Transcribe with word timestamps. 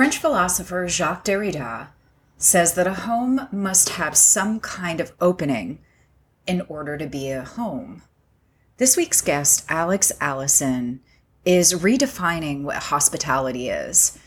French 0.00 0.16
philosopher 0.16 0.88
Jacques 0.88 1.26
Derrida 1.26 1.88
says 2.38 2.72
that 2.72 2.86
a 2.86 2.94
home 2.94 3.46
must 3.52 3.90
have 3.90 4.16
some 4.16 4.58
kind 4.58 4.98
of 4.98 5.12
opening 5.20 5.78
in 6.46 6.62
order 6.68 6.96
to 6.96 7.06
be 7.06 7.30
a 7.30 7.44
home. 7.44 8.00
This 8.78 8.96
week's 8.96 9.20
guest, 9.20 9.66
Alex 9.68 10.10
Allison, 10.18 11.00
is 11.44 11.74
redefining 11.74 12.62
what 12.62 12.76
hospitality 12.84 13.68
is. 13.68 14.18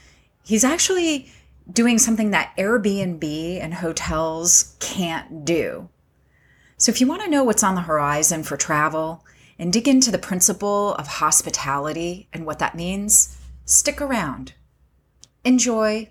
He's 0.44 0.64
actually 0.64 1.32
doing 1.68 1.98
something 1.98 2.30
that 2.30 2.56
Airbnb 2.56 3.60
and 3.60 3.74
hotels 3.74 4.76
can't 4.80 5.44
do. 5.44 5.90
So, 6.78 6.92
if 6.92 7.02
you 7.02 7.08
want 7.08 7.24
to 7.24 7.32
know 7.32 7.44
what's 7.44 7.64
on 7.64 7.74
the 7.74 7.82
horizon 7.82 8.44
for 8.44 8.58
travel 8.58 9.26
and 9.58 9.74
dig 9.74 9.88
into 9.88 10.12
the 10.12 10.20
principle 10.20 10.94
of 10.94 11.08
hospitality 11.08 12.28
and 12.32 12.46
what 12.46 12.60
that 12.60 12.76
means, 12.76 13.36
stick 13.66 14.00
around. 14.00 14.54
Enjoy. 15.46 16.10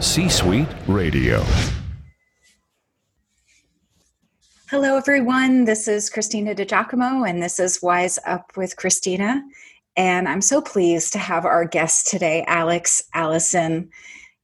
C 0.00 0.28
Suite 0.28 0.68
Radio. 0.86 1.42
Everyone. 5.06 5.66
This 5.66 5.86
is 5.86 6.08
Christina 6.08 6.54
DiGiacomo, 6.54 7.28
and 7.28 7.42
this 7.42 7.60
is 7.60 7.82
Wise 7.82 8.18
Up 8.24 8.56
with 8.56 8.76
Christina. 8.76 9.42
And 9.96 10.26
I'm 10.26 10.40
so 10.40 10.62
pleased 10.62 11.12
to 11.12 11.18
have 11.18 11.44
our 11.44 11.66
guest 11.66 12.06
today, 12.06 12.42
Alex 12.48 13.02
Allison. 13.12 13.90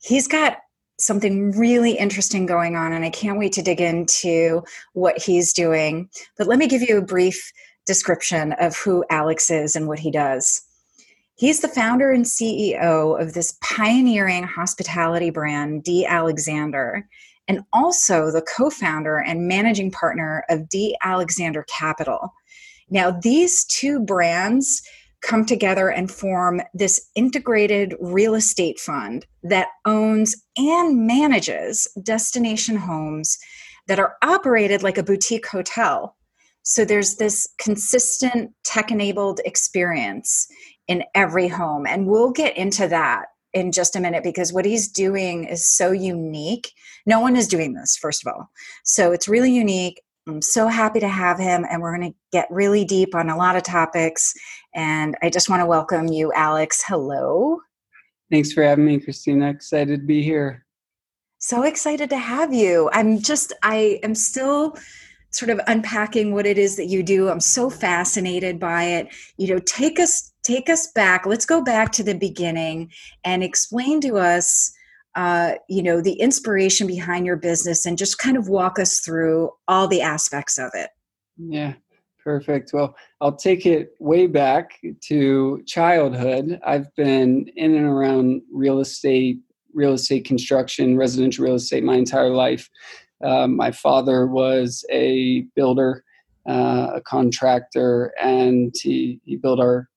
He's 0.03 0.29
got 0.29 0.59
something 0.99 1.53
really 1.53 1.93
interesting 1.93 2.45
going 2.45 2.77
on, 2.77 2.93
and 2.93 3.07
I 3.07 3.09
can't 3.09 3.39
wait 3.39 3.55
to 3.55 3.63
dig 3.63 3.81
into 3.81 4.63
what 4.93 5.17
he's 5.17 5.55
doing. 5.55 6.11
But 6.37 6.47
let 6.47 6.59
me 6.59 6.69
give 6.69 6.83
you 6.83 6.99
a 6.99 7.03
brief 7.03 7.51
description 7.87 8.53
of 8.61 8.77
who 8.77 9.03
Alex 9.09 9.51
is 9.51 9.75
and 9.75 9.89
what 9.89 9.99
he 9.99 10.11
does. 10.11 10.61
He's 11.37 11.61
the 11.61 11.69
founder 11.69 12.11
and 12.11 12.27
CEO 12.27 13.19
of 13.19 13.33
this 13.33 13.57
pioneering 13.63 14.43
hospitality 14.43 15.31
brand, 15.31 15.85
D. 15.85 16.05
Alexander, 16.05 17.09
and 17.51 17.65
also 17.73 18.31
the 18.31 18.43
co 18.43 18.71
founder 18.71 19.17
and 19.17 19.49
managing 19.49 19.91
partner 19.91 20.45
of 20.49 20.69
D. 20.69 20.97
Alexander 21.03 21.65
Capital. 21.69 22.33
Now, 22.91 23.11
these 23.11 23.65
two 23.65 23.99
brands 23.99 24.83
come 25.21 25.45
together 25.45 25.89
and 25.89 26.13
form 26.13 26.63
this 26.75 27.11
integrated 27.17 27.97
real 27.99 28.37
estate 28.37 28.79
fund 28.79 29.27
that 29.43 29.67
owns 29.85 30.37
and 30.57 31.09
manages 31.09 31.89
destination 32.01 32.77
homes 32.77 33.37
that 33.89 33.99
are 33.99 34.15
operated 34.23 34.85
like 34.85 34.97
a 34.97 35.03
boutique 35.03 35.49
hotel. 35.49 36.17
So 36.63 36.85
there's 36.85 37.17
this 37.17 37.49
consistent 37.59 38.53
tech 38.63 38.93
enabled 38.93 39.41
experience 39.45 40.47
in 40.87 41.03
every 41.17 41.49
home. 41.49 41.85
And 41.85 42.07
we'll 42.07 42.31
get 42.31 42.57
into 42.57 42.87
that 42.87 43.27
in 43.53 43.73
just 43.73 43.97
a 43.97 44.01
minute 44.01 44.23
because 44.23 44.53
what 44.53 44.65
he's 44.65 44.89
doing 44.89 45.45
is 45.45 45.67
so 45.67 45.91
unique. 45.91 46.73
No 47.07 47.21
one 47.21 47.37
is 47.37 47.49
doing 47.49 47.75
this, 47.75 47.97
first 47.97 48.25
of 48.25 48.33
all. 48.33 48.51
So 48.85 49.13
it's 49.13 49.29
really 49.29 49.53
unique. 49.53 50.01
I'm 50.29 50.43
so 50.43 50.69
happy 50.69 51.01
to 51.01 51.09
have 51.09 51.39
him, 51.39 51.67
and 51.69 51.81
we're 51.81 51.97
going 51.97 52.13
to 52.13 52.19
get 52.31 52.47
really 52.51 52.85
deep 52.85 53.15
on 53.15 53.31
a 53.31 53.37
lot 53.37 53.57
of 53.57 53.63
topics. 53.63 54.33
And 54.75 55.17
I 55.23 55.31
just 55.31 55.49
want 55.49 55.61
to 55.61 55.67
welcome 55.67 56.09
you, 56.09 56.33
Alex. 56.35 56.85
Hello. 56.87 57.59
Thanks 58.31 58.53
for 58.53 58.63
having 58.63 58.85
me, 58.85 59.01
Christina. 59.01 59.51
Excited 59.51 60.01
to 60.01 60.07
be 60.07 60.23
here. 60.23 60.65
So 61.39 61.63
excited 61.63 62.11
to 62.11 62.19
have 62.19 62.53
you. 62.53 62.91
I'm 62.93 63.19
just, 63.19 63.53
I 63.63 63.99
am 64.03 64.15
still 64.15 64.77
sort 65.33 65.51
of 65.51 65.61
unpacking 65.67 66.35
what 66.35 66.47
it 66.47 66.59
is 66.59 66.77
that 66.77 66.87
you 66.87 67.03
do. 67.03 67.29
I'm 67.29 67.41
so 67.41 67.71
fascinated 67.71 68.61
by 68.61 68.85
it. 68.85 69.09
You 69.37 69.55
know, 69.55 69.61
take 69.61 69.99
us 69.99 70.33
take 70.43 70.69
us 70.69 70.91
back. 70.93 71.27
Let's 71.27 71.47
go 71.47 71.63
back 71.63 71.93
to 71.93 72.03
the 72.03 72.15
beginning 72.15 72.91
and 73.25 73.43
explain 73.43 74.01
to 74.03 74.17
us 74.17 74.73
uh, 75.17 75.55
you 75.69 75.83
know 75.83 76.01
the 76.01 76.13
inspiration 76.15 76.87
behind 76.87 77.27
your 77.27 77.37
business 77.37 77.85
and 77.85 77.99
just 77.99 78.19
kind 78.19 78.37
of 78.37 78.49
walk 78.49 78.79
us 78.79 79.01
through 79.01 79.51
all 79.67 79.89
the 79.89 80.03
aspects 80.03 80.59
of 80.59 80.71
it. 80.75 80.91
Yeah 81.37 81.75
perfect. 82.23 82.73
Well 82.73 82.95
i'll 83.21 83.37
take 83.37 83.67
it 83.67 83.95
way 83.99 84.27
back 84.27 84.79
to 85.09 85.63
childhood. 85.67 86.61
I've 86.65 86.95
been 86.95 87.49
in 87.57 87.75
and 87.75 87.87
around 87.87 88.43
real 88.53 88.81
estate 88.81 89.39
real 89.73 89.95
estate 89.95 90.25
construction 90.25 90.97
residential 90.97 91.45
real 91.45 91.55
estate 91.55 91.85
my 91.85 91.97
entire 91.97 92.31
life. 92.31 92.69
Um, 93.23 93.57
my 93.57 93.71
father 93.71 94.27
was 94.27 94.85
a 94.91 95.43
builder, 95.55 96.05
uh, 96.49 96.93
a 96.95 97.01
contractor, 97.03 98.13
and 98.21 98.75
he, 98.81 99.21
he 99.25 99.37
built 99.37 99.61
our 99.61 99.90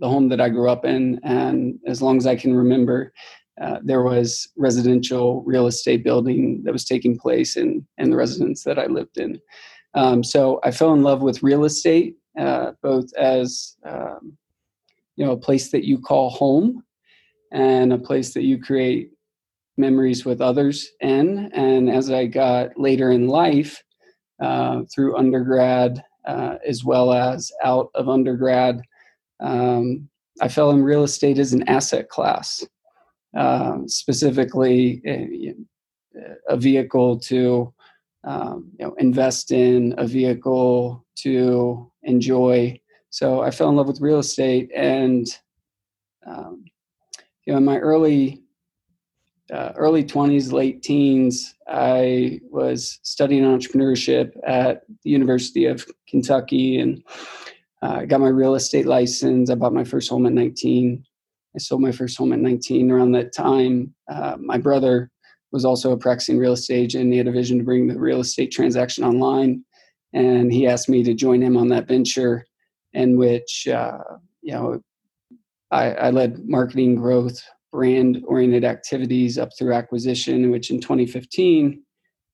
the 0.00 0.08
home 0.08 0.28
that 0.28 0.40
I 0.40 0.48
grew 0.48 0.68
up 0.68 0.84
in. 0.84 1.20
And 1.24 1.78
as 1.86 2.02
long 2.02 2.16
as 2.16 2.26
I 2.26 2.36
can 2.36 2.54
remember, 2.54 3.12
uh, 3.60 3.78
there 3.82 4.02
was 4.02 4.48
residential 4.56 5.42
real 5.44 5.66
estate 5.66 6.04
building 6.04 6.62
that 6.64 6.72
was 6.72 6.84
taking 6.84 7.18
place 7.18 7.56
in, 7.56 7.86
in 7.98 8.10
the 8.10 8.16
residence 8.16 8.64
that 8.64 8.78
I 8.78 8.86
lived 8.86 9.18
in. 9.18 9.40
Um, 9.94 10.22
so 10.22 10.60
I 10.62 10.70
fell 10.70 10.92
in 10.92 11.02
love 11.02 11.22
with 11.22 11.42
real 11.42 11.64
estate, 11.64 12.16
uh, 12.38 12.72
both 12.82 13.06
as 13.16 13.76
um, 13.84 14.36
you 15.16 15.24
know 15.24 15.32
a 15.32 15.38
place 15.38 15.70
that 15.70 15.86
you 15.86 15.98
call 15.98 16.28
home 16.28 16.82
and 17.50 17.92
a 17.92 17.98
place 17.98 18.34
that 18.34 18.42
you 18.42 18.60
create 18.60 19.10
memories 19.78 20.26
with 20.26 20.42
others 20.42 20.90
in. 21.00 21.50
And 21.54 21.88
as 21.88 22.10
I 22.10 22.26
got 22.26 22.78
later 22.78 23.10
in 23.10 23.26
life, 23.28 23.82
uh, 24.38 24.82
through 24.94 25.16
undergrad 25.16 26.02
uh, 26.26 26.56
as 26.66 26.84
well 26.84 27.12
as 27.12 27.50
out 27.64 27.88
of 27.94 28.08
undergrad, 28.08 28.82
um, 29.40 30.08
I 30.40 30.48
fell 30.48 30.70
in 30.70 30.82
real 30.82 31.04
estate 31.04 31.38
as 31.38 31.52
an 31.52 31.68
asset 31.68 32.08
class, 32.08 32.64
uh, 33.36 33.78
specifically 33.86 35.02
a, 35.06 35.54
a, 36.48 36.56
vehicle 36.56 37.18
to 37.20 37.72
um, 38.24 38.70
you 38.78 38.86
know, 38.86 38.94
invest 38.98 39.52
in, 39.52 39.94
a 39.98 40.06
vehicle 40.06 41.04
to 41.16 41.90
enjoy. 42.02 42.78
So 43.10 43.42
I 43.42 43.50
fell 43.50 43.68
in 43.68 43.76
love 43.76 43.86
with 43.86 44.00
real 44.00 44.18
estate, 44.18 44.70
and 44.74 45.26
um, 46.26 46.64
you 47.44 47.52
know, 47.52 47.58
in 47.58 47.64
my 47.64 47.78
early 47.78 48.42
uh, 49.52 49.72
early 49.76 50.02
20s, 50.02 50.52
late 50.52 50.82
teens, 50.82 51.54
I 51.68 52.40
was 52.50 52.98
studying 53.02 53.44
entrepreneurship 53.44 54.32
at 54.44 54.82
the 55.04 55.10
University 55.10 55.66
of 55.66 55.86
Kentucky 56.08 56.78
and 56.78 57.02
uh, 57.86 58.04
got 58.04 58.20
my 58.20 58.28
real 58.28 58.56
estate 58.56 58.86
license. 58.86 59.48
I 59.48 59.54
bought 59.54 59.72
my 59.72 59.84
first 59.84 60.10
home 60.10 60.26
at 60.26 60.32
19. 60.32 61.04
I 61.54 61.58
sold 61.58 61.80
my 61.80 61.92
first 61.92 62.18
home 62.18 62.32
at 62.32 62.40
19. 62.40 62.90
Around 62.90 63.12
that 63.12 63.32
time, 63.32 63.94
uh, 64.10 64.36
my 64.40 64.58
brother 64.58 65.10
was 65.52 65.64
also 65.64 65.92
a 65.92 65.96
practicing 65.96 66.36
real 66.36 66.54
estate 66.54 66.74
agent. 66.74 67.12
He 67.12 67.18
had 67.18 67.28
a 67.28 67.32
vision 67.32 67.58
to 67.58 67.64
bring 67.64 67.86
the 67.86 67.98
real 67.98 68.20
estate 68.20 68.50
transaction 68.50 69.04
online. 69.04 69.64
And 70.12 70.52
he 70.52 70.66
asked 70.66 70.88
me 70.88 71.04
to 71.04 71.14
join 71.14 71.40
him 71.40 71.56
on 71.56 71.68
that 71.68 71.86
venture, 71.86 72.44
in 72.92 73.16
which, 73.16 73.68
uh, 73.68 73.98
you 74.42 74.52
know, 74.52 74.80
I, 75.70 75.92
I 75.92 76.10
led 76.10 76.44
marketing 76.44 76.96
growth 76.96 77.40
brand 77.70 78.22
oriented 78.26 78.64
activities 78.64 79.38
up 79.38 79.50
through 79.56 79.74
acquisition, 79.74 80.50
which 80.50 80.70
in 80.70 80.80
2015 80.80 81.82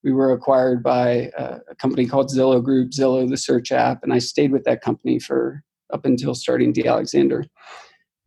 we 0.03 0.13
were 0.13 0.33
acquired 0.33 0.83
by 0.83 1.31
a, 1.37 1.61
company 1.79 2.07
called 2.07 2.31
Zillow 2.31 2.63
Group, 2.63 2.91
Zillow, 2.91 3.29
the 3.29 3.37
search 3.37 3.73
app, 3.73 4.03
and 4.03 4.13
I 4.13 4.19
stayed 4.19 4.53
with 4.53 4.65
that 4.65 4.83
company 4.83 5.19
for 5.19 5.63
up 5.93 6.05
until 6.05 6.35
starting 6.35 6.73
D. 6.73 6.87
Alexander. 6.87 7.45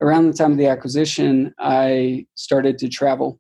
Around 0.02 0.28
the 0.28 0.38
time 0.38 0.52
of 0.52 0.58
the 0.58 0.68
acquisition, 0.68 1.54
I 1.60 2.28
started 2.36 2.78
to 2.80 2.90
travel. 2.90 3.40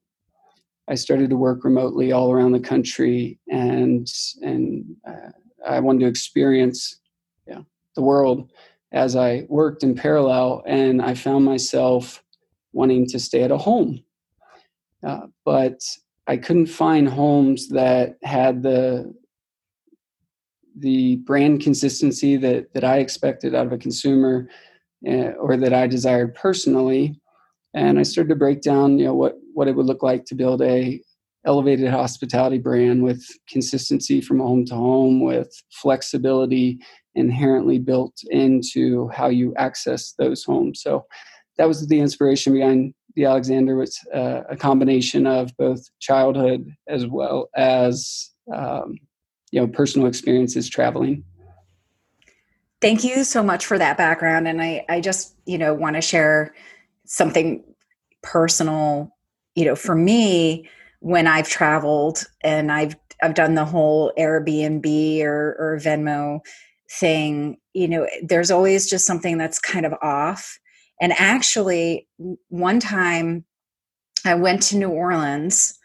I 0.88 0.96
started 0.96 1.30
to 1.30 1.38
work 1.38 1.64
remotely 1.64 2.12
all 2.12 2.32
around 2.32 2.52
the 2.52 2.60
country, 2.60 3.40
and 3.50 4.08
and 4.42 4.86
uh, 5.08 5.32
I 5.68 5.80
wanted 5.80 6.02
to 6.02 6.08
experience 6.08 7.00
yeah, 7.48 7.62
the 7.96 8.02
world 8.02 8.52
as 8.92 9.16
I 9.16 9.46
worked 9.50 9.84
in 9.84 9.96
parallel, 9.96 10.64
and 10.66 11.02
I 11.02 11.16
found 11.16 11.44
myself 11.44 12.24
wanting 12.72 13.08
to 13.08 13.20
stay 13.20 13.44
at 13.44 13.52
a 13.52 13.58
home. 13.58 14.04
Uh, 15.06 15.28
but 15.44 15.82
I 16.28 16.38
couldn't 16.38 16.68
find 16.68 17.08
homes 17.08 17.70
that 17.70 18.18
had 18.24 18.64
the 18.64 19.14
the 20.78 21.18
brand 21.18 21.62
consistency 21.62 22.36
that 22.38 22.74
that 22.74 22.84
I 22.84 22.98
expected 22.98 23.56
out 23.56 23.66
of 23.66 23.74
a 23.74 23.78
consumer 23.78 24.50
uh, 25.08 25.32
or 25.40 25.58
that 25.58 25.74
I 25.74 25.88
desired 25.88 26.36
personally. 26.36 27.20
And 27.74 28.00
I 28.00 28.04
started 28.04 28.30
to 28.30 28.36
break 28.36 28.62
down, 28.62 28.98
you 29.00 29.06
know, 29.06 29.14
what 29.14 29.36
what 29.54 29.68
it 29.68 29.76
would 29.76 29.86
look 29.86 30.04
like 30.04 30.26
to 30.26 30.36
build 30.36 30.62
a 30.62 31.02
elevated 31.46 31.90
hospitality 31.90 32.58
brand 32.58 33.04
with 33.04 33.24
consistency 33.48 34.20
from 34.20 34.40
home 34.40 34.66
to 34.66 34.76
home, 34.76 35.22
with 35.22 35.52
flexibility 35.72 36.80
inherently 37.14 37.80
built 37.80 38.20
into 38.30 39.08
how 39.10 39.28
you 39.28 39.54
access 39.56 40.14
those 40.18 40.44
homes. 40.44 40.82
So 40.82 41.06
that 41.58 41.68
was 41.68 41.88
the 41.88 42.00
inspiration 42.00 42.54
behind 42.54 42.94
D. 43.16 43.24
Alexander 43.24 43.76
was 43.76 44.00
uh, 44.14 44.42
a 44.50 44.58
combination 44.58 45.26
of 45.26 45.56
both 45.58 45.88
childhood 46.00 46.70
as 46.88 47.08
well 47.08 47.50
as 47.56 48.32
um, 48.54 48.96
you 49.52 49.62
know 49.62 49.68
personal 49.68 50.08
experiences 50.08 50.70
traveling. 50.70 51.24
Thank 52.82 53.04
you 53.04 53.24
so 53.24 53.42
much 53.42 53.66
for 53.66 53.78
that 53.78 53.98
background, 53.98 54.48
and 54.48 54.62
I 54.62 54.86
I 54.90 55.02
just 55.02 55.36
you 55.46 55.58
know 55.58 55.74
want 55.74 55.96
to 55.96 56.02
share 56.02 56.54
something 57.06 57.64
personal. 58.22 59.16
You 59.56 59.66
know, 59.66 59.76
for 59.76 59.96
me, 59.96 60.70
when 61.00 61.28
I've 61.28 61.48
traveled 61.48 62.26
and 62.42 62.72
I've 62.72 62.96
I've 63.24 63.34
done 63.34 63.56
the 63.56 63.66
whole 63.66 64.12
Airbnb 64.18 65.24
or, 65.24 65.56
or 65.58 65.80
Vrbo 65.82 66.42
thing, 66.92 67.58
you 67.74 67.88
know, 67.88 68.08
there's 68.22 68.52
always 68.52 68.90
just 68.90 69.08
something 69.08 69.38
that's 69.38 69.60
kind 69.60 69.86
of 69.86 69.94
off 70.02 70.60
and 71.02 71.14
actually, 71.14 72.08
one 72.50 72.80
time 72.80 73.46
I 74.26 74.36
went 74.36 74.62
to 74.64 74.78
New 74.78 74.90
Orleans 74.90 75.78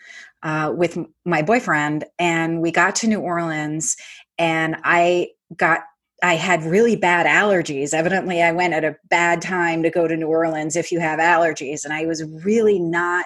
uh, 0.43 0.73
with 0.75 0.99
my 1.25 1.43
boyfriend, 1.43 2.05
and 2.19 2.63
we 2.63 2.71
got 2.71 2.97
to 2.97 3.09
New 3.09 3.21
Orleans, 3.21 3.97
and 4.39 4.77
I 4.85 5.29
got 5.57 5.81
I 6.23 6.35
had 6.35 6.65
really 6.65 6.97
bad 6.97 7.27
allergies. 7.27 7.95
Evidently, 7.95 8.43
I 8.43 8.53
went 8.53 8.75
at 8.75 8.85
a 8.85 8.97
bad 9.09 9.41
time 9.41 9.83
to 9.83 9.91
go 9.91 10.07
to 10.07 10.17
New 10.17 10.27
Orleans 10.27 10.77
if 10.77 10.93
you 10.93 11.01
have 11.01 11.19
allergies. 11.19 11.85
And 11.85 11.95
I 11.95 12.05
was 12.05 12.23
really 12.45 12.79
not, 12.79 13.25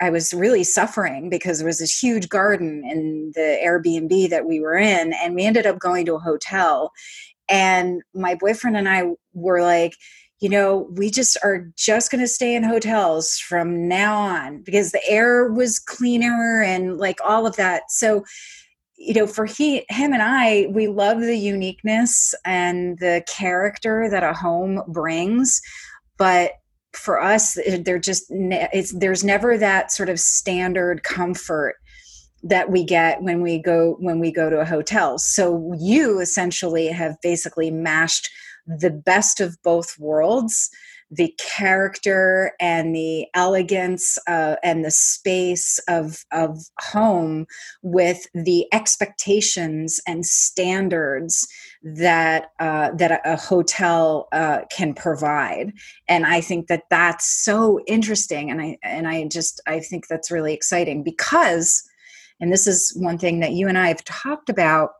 I 0.00 0.10
was 0.10 0.32
really 0.32 0.64
suffering 0.64 1.28
because 1.28 1.58
there 1.58 1.66
was 1.66 1.78
this 1.78 1.98
huge 1.98 2.28
garden 2.28 2.84
in 2.84 3.32
the 3.34 3.58
Airbnb 3.62 4.30
that 4.30 4.46
we 4.46 4.60
were 4.60 4.76
in. 4.76 5.12
And 5.12 5.34
we 5.34 5.44
ended 5.44 5.66
up 5.66 5.78
going 5.78 6.06
to 6.06 6.14
a 6.14 6.20
hotel. 6.20 6.92
And 7.48 8.02
my 8.14 8.34
boyfriend 8.34 8.76
and 8.76 8.88
I 8.88 9.10
were 9.34 9.62
like, 9.62 9.94
you 10.40 10.48
know, 10.50 10.88
we 10.92 11.10
just 11.10 11.36
are 11.42 11.70
just 11.76 12.10
going 12.10 12.20
to 12.20 12.28
stay 12.28 12.54
in 12.54 12.62
hotels 12.62 13.38
from 13.38 13.88
now 13.88 14.18
on 14.18 14.62
because 14.62 14.92
the 14.92 15.06
air 15.08 15.50
was 15.50 15.78
cleaner 15.78 16.62
and 16.62 16.98
like 16.98 17.18
all 17.24 17.46
of 17.46 17.56
that. 17.56 17.90
So, 17.90 18.24
you 18.98 19.14
know, 19.14 19.26
for 19.26 19.46
he, 19.46 19.84
him 19.88 20.12
and 20.12 20.22
I, 20.22 20.66
we 20.70 20.88
love 20.88 21.20
the 21.20 21.38
uniqueness 21.38 22.34
and 22.44 22.98
the 22.98 23.24
character 23.26 24.08
that 24.10 24.22
a 24.22 24.34
home 24.34 24.82
brings, 24.88 25.60
but 26.18 26.52
for 26.92 27.20
us, 27.22 27.58
they're 27.80 27.98
just 27.98 28.24
there's 28.30 29.22
never 29.22 29.58
that 29.58 29.92
sort 29.92 30.08
of 30.08 30.18
standard 30.18 31.02
comfort 31.02 31.76
that 32.42 32.70
we 32.70 32.84
get 32.84 33.22
when 33.22 33.42
we 33.42 33.58
go 33.58 33.96
when 33.98 34.18
we 34.18 34.32
go 34.32 34.48
to 34.48 34.60
a 34.60 34.64
hotel. 34.64 35.18
So 35.18 35.74
you 35.78 36.20
essentially 36.20 36.88
have 36.88 37.16
basically 37.22 37.70
mashed 37.70 38.30
the 38.66 38.90
best 38.90 39.40
of 39.40 39.56
both 39.62 39.98
worlds 39.98 40.70
the 41.10 41.32
character 41.38 42.52
and 42.60 42.94
the 42.94 43.26
elegance 43.34 44.18
uh, 44.26 44.56
and 44.62 44.84
the 44.84 44.90
space 44.90 45.78
of 45.88 46.24
of 46.32 46.58
home 46.80 47.46
with 47.82 48.26
the 48.34 48.66
expectations 48.72 50.00
and 50.06 50.26
standards 50.26 51.46
that 51.82 52.50
uh, 52.58 52.90
that 52.92 53.20
a, 53.24 53.36
hotel 53.36 54.26
uh, 54.32 54.60
can 54.70 54.94
provide. 54.94 55.72
And 56.08 56.26
i 56.26 56.40
think 56.40 56.66
that 56.66 56.84
that's 56.90 57.26
so 57.44 57.80
interesting 57.86 58.50
and 58.50 58.60
i 58.60 58.78
and 58.82 59.06
i 59.06 59.26
just 59.28 59.60
i 59.66 59.78
think 59.78 60.08
that's 60.08 60.30
really 60.30 60.54
exciting 60.54 61.02
because 61.02 61.82
and 62.40 62.52
this 62.52 62.66
is 62.66 62.92
one 62.96 63.18
thing 63.18 63.40
that 63.40 63.52
you 63.52 63.68
and 63.68 63.78
i 63.78 63.88
have 63.88 64.04
talked 64.04 64.48
about 64.48 64.90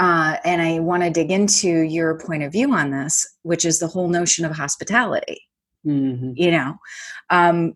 uh, 0.00 0.38
and 0.46 0.62
I 0.62 0.78
want 0.78 1.02
to 1.02 1.10
dig 1.10 1.30
into 1.30 1.82
your 1.82 2.18
point 2.18 2.42
of 2.42 2.52
view 2.52 2.72
on 2.72 2.90
this, 2.90 3.26
which 3.42 3.66
is 3.66 3.78
the 3.78 3.86
whole 3.86 4.08
notion 4.08 4.46
of 4.46 4.52
hospitality. 4.52 5.42
Mm-hmm. 5.86 6.32
You 6.36 6.50
know, 6.50 6.74
um, 7.28 7.74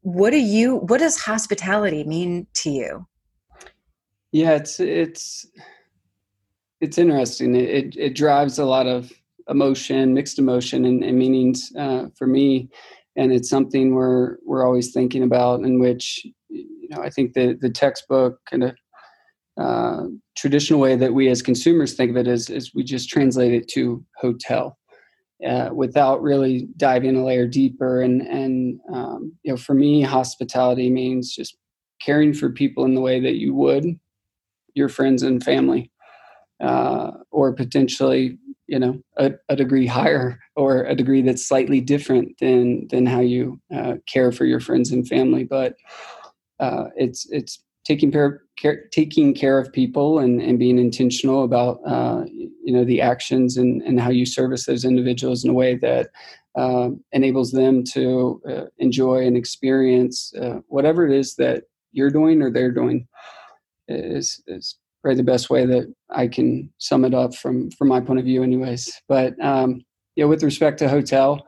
what 0.00 0.30
do 0.30 0.38
you? 0.38 0.76
What 0.76 0.98
does 0.98 1.20
hospitality 1.20 2.04
mean 2.04 2.46
to 2.54 2.70
you? 2.70 3.06
Yeah, 4.32 4.52
it's 4.52 4.80
it's 4.80 5.46
it's 6.80 6.96
interesting. 6.96 7.54
It 7.54 7.68
it, 7.68 7.96
it 7.96 8.14
drives 8.14 8.58
a 8.58 8.64
lot 8.64 8.86
of 8.86 9.12
emotion, 9.48 10.14
mixed 10.14 10.38
emotion, 10.38 10.86
and, 10.86 11.04
and 11.04 11.18
meanings 11.18 11.70
uh, 11.78 12.06
for 12.16 12.26
me, 12.26 12.70
and 13.14 13.30
it's 13.30 13.50
something 13.50 13.94
we're 13.94 14.38
we're 14.46 14.64
always 14.64 14.90
thinking 14.92 15.22
about. 15.22 15.60
In 15.60 15.80
which 15.80 16.26
you 16.48 16.88
know, 16.90 17.02
I 17.02 17.10
think 17.10 17.34
the 17.34 17.58
the 17.60 17.70
textbook 17.70 18.40
kind 18.48 18.64
of 18.64 18.74
uh, 19.58 20.04
traditional 20.36 20.80
way 20.80 20.96
that 20.96 21.14
we 21.14 21.28
as 21.28 21.42
consumers 21.42 21.94
think 21.94 22.10
of 22.10 22.16
it 22.16 22.28
is, 22.28 22.50
is 22.50 22.74
we 22.74 22.84
just 22.84 23.08
translate 23.08 23.52
it 23.52 23.68
to 23.68 24.04
hotel 24.16 24.78
uh, 25.46 25.70
without 25.72 26.22
really 26.22 26.68
diving 26.76 27.16
a 27.16 27.24
layer 27.24 27.46
deeper. 27.46 28.00
And, 28.02 28.22
and 28.22 28.80
um, 28.92 29.32
you 29.42 29.52
know, 29.52 29.56
for 29.56 29.74
me, 29.74 30.02
hospitality 30.02 30.90
means 30.90 31.34
just 31.34 31.56
caring 32.00 32.34
for 32.34 32.50
people 32.50 32.84
in 32.84 32.94
the 32.94 33.00
way 33.00 33.20
that 33.20 33.36
you 33.36 33.54
would 33.54 33.98
your 34.76 34.88
friends 34.88 35.24
and 35.24 35.42
family, 35.42 35.90
uh, 36.62 37.10
or 37.32 37.52
potentially, 37.52 38.38
you 38.68 38.78
know, 38.78 39.00
a, 39.16 39.32
a, 39.48 39.56
degree 39.56 39.86
higher 39.86 40.38
or 40.54 40.84
a 40.84 40.94
degree 40.94 41.22
that's 41.22 41.48
slightly 41.48 41.80
different 41.80 42.36
than 42.38 42.86
than 42.88 43.06
how 43.06 43.20
you 43.20 43.60
uh, 43.74 43.94
care 44.06 44.30
for 44.30 44.44
your 44.44 44.60
friends 44.60 44.92
and 44.92 45.08
family. 45.08 45.44
But 45.44 45.76
uh, 46.60 46.84
it's 46.96 47.26
it's 47.30 47.64
taking 47.86 48.10
care, 48.10 48.42
care, 48.58 48.86
taking 48.90 49.32
care 49.32 49.58
of 49.58 49.72
people 49.72 50.18
and, 50.18 50.42
and 50.42 50.58
being 50.58 50.78
intentional 50.78 51.44
about 51.44 51.78
uh, 51.86 52.24
you 52.26 52.72
know 52.72 52.84
the 52.84 53.00
actions 53.00 53.56
and, 53.56 53.80
and 53.82 54.00
how 54.00 54.10
you 54.10 54.26
service 54.26 54.66
those 54.66 54.84
individuals 54.84 55.44
in 55.44 55.50
a 55.50 55.54
way 55.54 55.76
that 55.76 56.10
uh, 56.58 56.90
enables 57.12 57.52
them 57.52 57.84
to 57.84 58.40
uh, 58.48 58.64
enjoy 58.78 59.24
and 59.26 59.36
experience 59.36 60.32
uh, 60.40 60.58
whatever 60.66 61.06
it 61.06 61.12
is 61.12 61.36
that 61.36 61.64
you're 61.92 62.10
doing 62.10 62.42
or 62.42 62.50
they're 62.50 62.72
doing 62.72 63.06
is 63.88 64.42
is 64.48 64.76
probably 65.00 65.16
the 65.16 65.22
best 65.22 65.48
way 65.48 65.64
that 65.64 65.92
I 66.10 66.26
can 66.26 66.68
sum 66.78 67.04
it 67.04 67.14
up 67.14 67.36
from 67.36 67.70
from 67.70 67.88
my 67.88 68.00
point 68.00 68.18
of 68.18 68.24
view 68.24 68.42
anyways. 68.42 69.00
But 69.08 69.40
um, 69.40 69.84
you 70.16 70.24
know 70.24 70.28
with 70.28 70.42
respect 70.42 70.78
to 70.80 70.88
hotel 70.88 71.46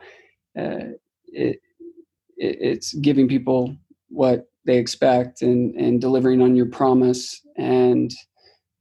uh, 0.56 0.94
it, 1.26 1.61
it, 2.37 2.58
it's 2.70 2.94
giving 2.94 3.26
people 3.26 3.76
what 4.08 4.46
they 4.69 4.76
expect 4.76 5.41
and, 5.41 5.75
and 5.76 5.99
delivering 5.99 6.43
on 6.43 6.55
your 6.55 6.67
promise 6.67 7.41
and 7.56 8.12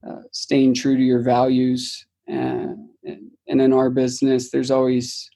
uh, 0.06 0.20
staying 0.34 0.74
true 0.74 0.98
to 0.98 1.02
your 1.02 1.22
values 1.22 2.06
and, 2.28 2.90
and 3.48 3.62
in 3.62 3.72
our 3.72 3.90
business 3.90 4.52
there's 4.52 4.70
always 4.70 5.32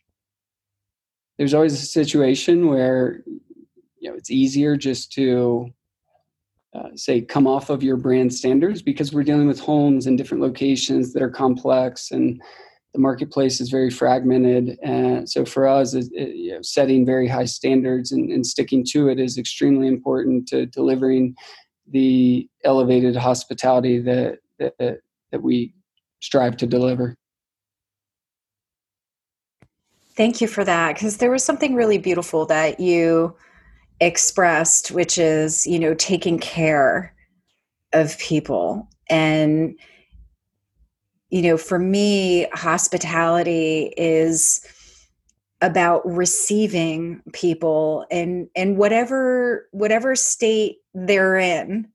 there's 1.38 1.54
always 1.54 1.72
a 1.74 1.86
situation 1.86 2.68
where 2.68 3.24
you 3.98 4.10
know 4.10 4.14
it's 4.14 4.30
easier 4.30 4.76
just 4.76 5.14
to 5.14 5.70
uh, 6.76 6.90
say 6.96 7.22
come 7.22 7.48
off 7.48 7.70
of 7.70 7.82
your 7.82 7.96
brand 7.96 8.34
standards 8.34 8.82
because 8.82 9.14
we're 9.14 9.24
dealing 9.24 9.48
with 9.48 9.60
homes 9.60 10.06
in 10.06 10.18
different 10.18 10.44
locations 10.44 11.14
that 11.14 11.24
are 11.24 11.30
complex 11.30 12.12
and 12.12 12.42
the 12.94 13.00
marketplace 13.00 13.62
is 13.62 13.70
very 13.70 13.90
fragmented. 13.90 14.78
And 14.84 15.30
so 15.30 15.46
for 15.46 15.68
us, 15.68 15.94
it, 15.94 16.08
it, 16.14 16.36
you 16.36 16.52
know, 16.52 16.62
setting 16.62 17.06
very 17.06 17.28
high 17.28 17.46
standards 17.46 18.12
and, 18.12 18.32
and, 18.32 18.46
sticking 18.46 18.86
to 18.90 19.08
it 19.08 19.20
is 19.20 19.38
extremely 19.38 19.88
important 19.88 20.48
to 20.50 20.66
delivering 20.66 21.36
the 21.90 22.50
elevated 22.64 23.16
hospitality 23.16 24.00
that, 24.00 24.40
that, 24.60 25.00
that 25.32 25.42
we 25.42 25.74
strive 26.20 26.58
to 26.58 26.68
deliver. 26.68 27.16
Thank 30.16 30.42
you 30.42 30.48
for 30.48 30.66
that. 30.66 30.96
Because 30.96 31.18
there 31.18 31.32
was 31.32 31.44
something 31.44 31.74
really 31.74 31.98
beautiful 31.98 32.46
that 32.48 32.80
you 32.80 33.36
expressed, 34.02 34.92
which 34.92 35.18
is, 35.18 35.66
you 35.66 35.80
know, 35.80 35.94
taking 35.94 36.40
care 36.40 37.16
of 37.94 38.18
people 38.20 38.90
and 39.10 39.76
you 41.32 41.42
know, 41.42 41.58
for 41.58 41.80
me, 41.80 42.48
hospitality 42.54 43.94
is 43.98 44.64
about 45.62 46.02
receiving 46.06 47.22
people 47.34 48.06
and 48.12 48.50
and 48.56 48.78
whatever 48.78 49.68
whatever 49.72 50.16
state 50.16 50.78
they're 50.94 51.38
in 51.38 51.88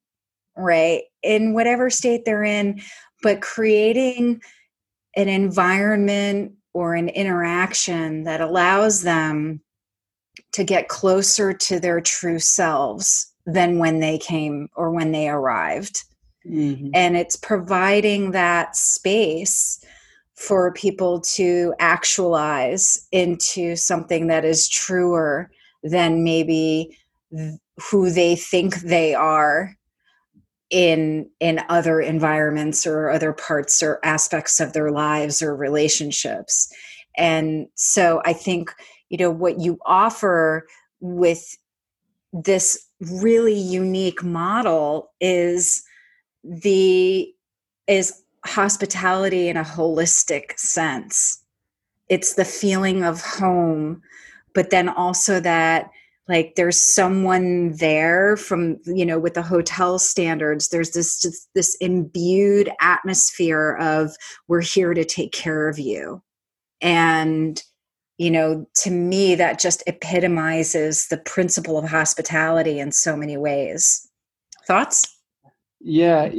right? 0.56 1.02
In 1.22 1.52
whatever 1.52 1.90
state 1.90 2.24
they're 2.24 2.44
in 2.44 2.80
but 3.22 3.42
creating 3.42 4.40
an 5.16 5.28
environment 5.28 6.52
or 6.74 6.94
an 6.94 7.08
interaction 7.08 8.24
that 8.24 8.40
allows 8.40 9.02
them 9.02 9.60
to 10.52 10.64
get 10.64 10.88
closer 10.88 11.52
to 11.52 11.80
their 11.80 12.00
true 12.00 12.38
selves 12.38 13.32
than 13.46 13.78
when 13.78 14.00
they 14.00 14.18
came 14.18 14.68
or 14.76 14.90
when 14.90 15.12
they 15.12 15.28
arrived 15.28 16.04
Mm-hmm. 16.48 16.90
And 16.94 17.16
it's 17.16 17.36
providing 17.36 18.30
that 18.32 18.76
space 18.76 19.84
for 20.34 20.72
people 20.72 21.20
to 21.20 21.74
actualize 21.80 23.06
into 23.10 23.74
something 23.74 24.26
that 24.26 24.44
is 24.44 24.68
truer 24.68 25.50
than 25.82 26.22
maybe 26.22 26.96
who 27.90 28.10
they 28.10 28.36
think 28.36 28.76
they 28.76 29.14
are 29.14 29.76
in 30.70 31.30
in 31.38 31.60
other 31.68 32.00
environments 32.00 32.86
or 32.86 33.08
other 33.08 33.32
parts 33.32 33.82
or 33.82 34.00
aspects 34.02 34.58
of 34.58 34.72
their 34.72 34.90
lives 34.90 35.40
or 35.40 35.54
relationships 35.54 36.72
and 37.16 37.68
so 37.76 38.20
i 38.24 38.32
think 38.32 38.74
you 39.08 39.16
know 39.16 39.30
what 39.30 39.60
you 39.60 39.78
offer 39.86 40.66
with 40.98 41.56
this 42.32 42.84
really 43.00 43.54
unique 43.54 44.24
model 44.24 45.12
is 45.20 45.84
the 46.46 47.32
is 47.86 48.22
hospitality 48.44 49.48
in 49.48 49.56
a 49.56 49.64
holistic 49.64 50.58
sense. 50.58 51.42
It's 52.08 52.34
the 52.34 52.44
feeling 52.44 53.04
of 53.04 53.20
home 53.20 54.02
but 54.56 54.70
then 54.70 54.88
also 54.88 55.38
that 55.38 55.90
like 56.28 56.54
there's 56.56 56.80
someone 56.80 57.76
there 57.76 58.38
from 58.38 58.78
you 58.86 59.04
know 59.04 59.18
with 59.18 59.34
the 59.34 59.42
hotel 59.42 59.98
standards. 59.98 60.68
There's 60.68 60.92
this 60.92 61.46
this 61.54 61.76
imbued 61.76 62.70
atmosphere 62.80 63.76
of 63.78 64.16
we're 64.48 64.62
here 64.62 64.94
to 64.94 65.04
take 65.04 65.30
care 65.30 65.68
of 65.68 65.78
you. 65.78 66.22
And 66.80 67.62
you 68.16 68.30
know 68.30 68.66
to 68.76 68.90
me 68.90 69.34
that 69.34 69.60
just 69.60 69.82
epitomizes 69.86 71.08
the 71.08 71.18
principle 71.18 71.76
of 71.76 71.84
hospitality 71.84 72.80
in 72.80 72.92
so 72.92 73.14
many 73.14 73.36
ways. 73.36 74.08
Thoughts 74.66 75.04
yeah 75.80 76.30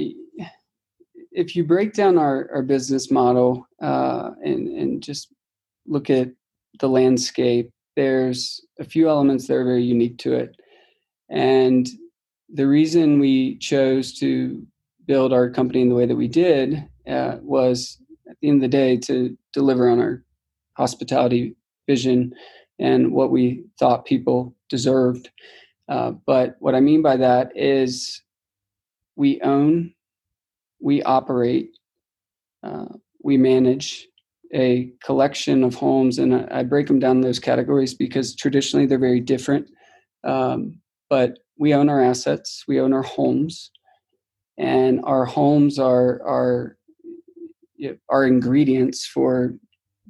if 1.31 1.55
you 1.55 1.63
break 1.63 1.93
down 1.93 2.17
our, 2.17 2.49
our 2.51 2.63
business 2.63 3.11
model 3.11 3.67
uh, 3.81 4.31
and, 4.43 4.67
and 4.69 5.03
just 5.03 5.33
look 5.85 6.09
at 6.09 6.29
the 6.79 6.89
landscape 6.89 7.71
there's 7.97 8.61
a 8.79 8.85
few 8.85 9.09
elements 9.09 9.47
that 9.47 9.55
are 9.55 9.65
very 9.65 9.83
unique 9.83 10.19
to 10.19 10.33
it. 10.33 10.55
And 11.29 11.89
the 12.47 12.67
reason 12.67 13.19
we 13.19 13.57
chose 13.57 14.13
to 14.19 14.65
build 15.07 15.33
our 15.33 15.49
company 15.49 15.81
in 15.81 15.89
the 15.89 15.95
way 15.95 16.05
that 16.05 16.15
we 16.15 16.27
did 16.27 16.87
uh, 17.09 17.37
was 17.41 17.99
at 18.29 18.37
the 18.39 18.49
end 18.49 18.57
of 18.57 18.61
the 18.69 18.77
day 18.77 18.97
to 18.97 19.35
deliver 19.51 19.89
on 19.89 19.99
our 19.99 20.23
hospitality 20.77 21.55
vision 21.87 22.33
and 22.77 23.11
what 23.11 23.31
we 23.31 23.63
thought 23.79 24.05
people 24.05 24.55
deserved. 24.69 25.31
Uh, 25.89 26.11
but 26.11 26.55
what 26.59 26.75
I 26.75 26.79
mean 26.79 27.01
by 27.01 27.17
that 27.17 27.51
is 27.55 28.21
we 29.17 29.41
own, 29.41 29.93
we 30.79 31.01
operate, 31.03 31.71
uh, 32.63 32.85
we 33.23 33.35
manage, 33.35 34.07
a 34.53 34.89
collection 35.03 35.63
of 35.63 35.75
homes, 35.75 36.19
and 36.19 36.47
I, 36.49 36.63
break 36.63 36.87
them 36.87 36.99
down 36.99 37.19
those 37.19 37.39
categories 37.39 37.93
because 37.93 38.33
traditionally 38.33 38.85
they're 38.85 38.97
very 38.97 39.19
different. 39.19 39.67
Um, 40.23 40.79
but 41.09 41.39
we 41.59 41.73
own 41.73 41.89
our 41.89 42.01
assets, 42.01 42.63
we 42.65 42.79
own 42.79 42.93
our 42.93 43.01
homes, 43.03 43.71
and 44.57 45.01
our 45.03 45.25
homes 45.25 45.79
are 45.79 46.21
are 46.25 46.77
our 48.09 48.25
ingredients 48.25 49.05
for 49.05 49.53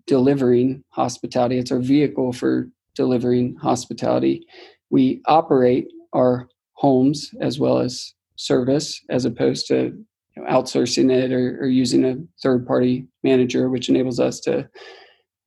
delivering 0.06 0.84
hospitality. 0.90 1.58
It's 1.58 1.72
our 1.72 1.80
vehicle 1.80 2.32
for 2.32 2.70
delivering 2.96 3.56
hospitality. 3.56 4.46
We 4.90 5.22
operate 5.26 5.88
our 6.14 6.48
homes 6.74 7.32
as 7.42 7.60
well 7.60 7.80
as 7.80 8.14
service, 8.38 9.04
as 9.10 9.26
opposed 9.26 9.68
to 9.68 9.94
know, 10.38 10.48
outsourcing 10.50 11.12
it 11.12 11.32
or, 11.32 11.60
or, 11.62 11.68
using 11.68 12.06
a 12.06 12.16
third 12.42 12.66
party 12.66 13.08
manager, 13.24 13.70
which 13.70 13.90
enables 13.90 14.20
us 14.20 14.40
to 14.42 14.68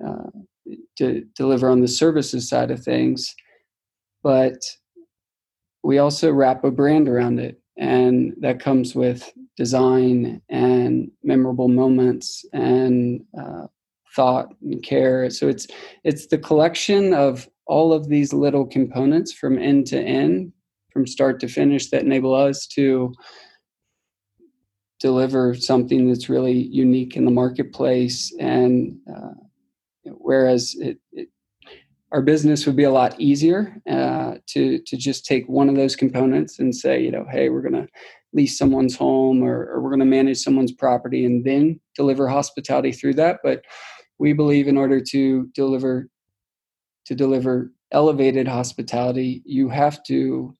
uh, 0.06 0.30
to 0.96 1.24
deliver 1.36 1.68
on 1.68 1.80
the 1.80 1.88
services 1.88 2.48
side 2.48 2.70
of 2.70 2.82
things. 2.82 3.34
But 4.22 4.58
we 5.82 5.98
also 5.98 6.30
wrap 6.30 6.64
a 6.64 6.70
brand 6.70 7.08
around 7.08 7.38
it, 7.40 7.60
and 7.78 8.34
that 8.40 8.60
comes 8.60 8.94
with 8.94 9.30
design 9.56 10.40
and 10.48 11.10
memorable 11.22 11.68
moments 11.68 12.44
and 12.52 13.22
uh, 13.38 13.66
thought 14.14 14.48
and 14.62 14.82
care. 14.82 15.30
So 15.30 15.48
it's 15.48 15.66
it's 16.04 16.26
the 16.26 16.38
collection 16.38 17.14
of 17.14 17.48
all 17.66 17.92
of 17.92 18.08
these 18.08 18.32
little 18.32 18.66
components 18.66 19.32
from 19.32 19.58
end 19.58 19.86
to 19.88 20.00
end, 20.00 20.52
from 20.92 21.06
start 21.06 21.40
to 21.40 21.48
finish, 21.48 21.90
that 21.90 22.02
enable 22.02 22.34
us 22.34 22.66
to 22.68 23.12
deliver 24.98 25.54
something 25.54 26.08
that's 26.08 26.28
really 26.28 26.52
unique 26.52 27.16
in 27.16 27.24
the 27.24 27.30
marketplace. 27.30 28.34
And 28.38 28.98
uh, 29.10 29.34
whereas 30.04 30.76
it, 30.78 30.98
it, 31.12 31.28
our 32.12 32.22
business 32.22 32.66
would 32.66 32.76
be 32.76 32.84
a 32.84 32.90
lot 32.90 33.18
easier 33.20 33.80
uh, 33.88 34.34
to 34.48 34.80
to 34.80 34.96
just 34.96 35.24
take 35.24 35.48
one 35.48 35.68
of 35.68 35.76
those 35.76 35.94
components 35.94 36.58
and 36.58 36.74
say 36.74 37.00
you 37.00 37.12
know 37.12 37.24
hey 37.30 37.50
we're 37.50 37.62
going 37.62 37.86
to 37.86 37.86
lease 38.32 38.56
someone's 38.56 38.96
home 38.96 39.42
or, 39.42 39.66
or 39.66 39.80
we're 39.80 39.90
going 39.90 40.00
to 40.00 40.04
manage 40.06 40.38
someone's 40.38 40.72
property 40.72 41.24
and 41.24 41.44
then 41.44 41.80
deliver 41.96 42.28
hospitality 42.28 42.92
through 42.92 43.14
that. 43.14 43.40
But 43.42 43.64
we 44.18 44.32
believe 44.32 44.68
in 44.68 44.76
order 44.76 45.00
to 45.00 45.48
deliver 45.54 46.08
to 47.06 47.14
deliver 47.14 47.72
elevated 47.92 48.46
hospitality 48.46 49.42
you 49.44 49.68
have 49.68 50.02
to 50.04 50.54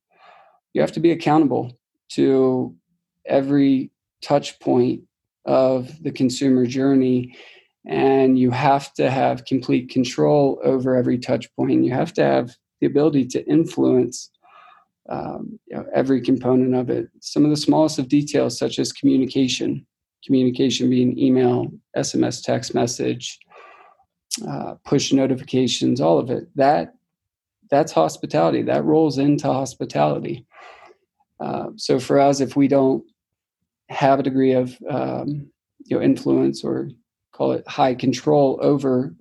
you 0.72 0.80
have 0.80 0.92
to 0.92 1.00
be 1.00 1.12
accountable 1.12 1.78
to 2.10 2.74
every 3.26 3.90
touch 4.22 4.58
point 4.60 5.02
of 5.44 6.02
the 6.02 6.12
consumer 6.12 6.66
journey. 6.66 7.36
And 7.86 8.38
you 8.38 8.50
have 8.50 8.92
to 8.94 9.10
have 9.10 9.46
complete 9.46 9.88
control 9.88 10.60
over 10.62 10.96
every 10.96 11.18
touch 11.18 11.54
point. 11.56 11.84
You 11.84 11.92
have 11.92 12.12
to 12.14 12.22
have 12.22 12.50
the 12.80 12.86
ability 12.86 13.26
to 13.28 13.46
influence 13.46 14.30
um, 15.08 15.58
you 15.66 15.76
know, 15.76 15.86
every 15.94 16.20
component 16.20 16.74
of 16.74 16.88
it. 16.88 17.08
Some 17.20 17.44
of 17.44 17.50
the 17.50 17.56
smallest 17.56 17.98
of 17.98 18.08
details 18.08 18.58
such 18.58 18.78
as 18.78 18.92
communication 18.92 19.86
communication 20.24 20.90
being 20.90 21.18
email 21.18 21.72
sms 21.96 22.44
text 22.44 22.74
message 22.74 23.38
uh, 24.46 24.74
push 24.84 25.12
notifications 25.12 26.00
all 26.00 26.18
of 26.18 26.30
it. 26.30 26.48
That 26.54 26.94
that's 27.70 27.92
hospitality 27.92 28.62
that 28.62 28.84
rolls 28.84 29.18
into 29.18 29.46
hospitality 29.46 30.46
uh, 31.40 31.66
so 31.76 31.98
for 31.98 32.18
us 32.20 32.40
if 32.40 32.56
we 32.56 32.68
don't 32.68 33.04
have 33.88 34.20
a 34.20 34.22
degree 34.22 34.52
of 34.52 34.76
um, 34.88 35.50
you 35.84 35.96
know 35.96 36.02
influence 36.02 36.62
or 36.62 36.90
call 37.32 37.52
it 37.52 37.66
high 37.66 37.94
control 37.94 38.58
over 38.62 39.14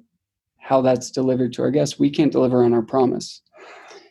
how 0.69 0.81
that's 0.81 1.09
delivered 1.09 1.51
to 1.53 1.63
our 1.63 1.71
guests, 1.71 1.97
we 1.97 2.11
can't 2.11 2.31
deliver 2.31 2.63
on 2.63 2.73
our 2.73 2.83
promise. 2.83 3.41